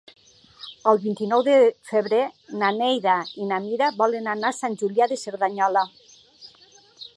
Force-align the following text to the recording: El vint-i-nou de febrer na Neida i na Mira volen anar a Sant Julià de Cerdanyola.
El 0.91 1.01
vint-i-nou 1.01 1.43
de 1.47 1.57
febrer 1.89 2.21
na 2.63 2.71
Neida 2.79 3.19
i 3.45 3.49
na 3.53 3.61
Mira 3.67 3.91
volen 4.01 4.33
anar 4.35 4.53
a 4.53 4.59
Sant 4.63 4.81
Julià 4.83 5.09
de 5.15 5.21
Cerdanyola. 5.27 5.87